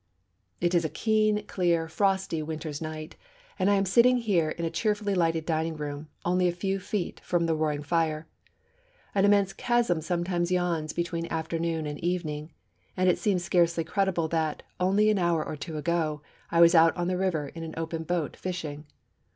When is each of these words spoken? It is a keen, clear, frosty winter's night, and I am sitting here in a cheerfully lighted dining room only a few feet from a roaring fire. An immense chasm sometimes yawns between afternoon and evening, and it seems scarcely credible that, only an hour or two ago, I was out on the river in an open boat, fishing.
It 0.59 0.73
is 0.73 0.83
a 0.83 0.89
keen, 0.89 1.45
clear, 1.45 1.87
frosty 1.87 2.41
winter's 2.41 2.81
night, 2.81 3.15
and 3.59 3.69
I 3.69 3.75
am 3.75 3.85
sitting 3.85 4.17
here 4.17 4.49
in 4.49 4.65
a 4.65 4.71
cheerfully 4.71 5.13
lighted 5.13 5.45
dining 5.45 5.75
room 5.75 6.07
only 6.25 6.47
a 6.47 6.51
few 6.51 6.79
feet 6.79 7.19
from 7.19 7.47
a 7.47 7.53
roaring 7.53 7.83
fire. 7.83 8.27
An 9.13 9.25
immense 9.25 9.53
chasm 9.53 10.01
sometimes 10.01 10.49
yawns 10.51 10.91
between 10.91 11.27
afternoon 11.31 11.85
and 11.85 11.99
evening, 12.03 12.51
and 12.97 13.09
it 13.11 13.19
seems 13.19 13.43
scarcely 13.43 13.83
credible 13.83 14.27
that, 14.29 14.63
only 14.79 15.11
an 15.11 15.19
hour 15.19 15.45
or 15.45 15.55
two 15.55 15.77
ago, 15.77 16.23
I 16.49 16.61
was 16.61 16.73
out 16.73 16.97
on 16.97 17.07
the 17.07 17.15
river 17.15 17.49
in 17.49 17.61
an 17.61 17.75
open 17.77 18.01
boat, 18.01 18.35
fishing. 18.35 18.87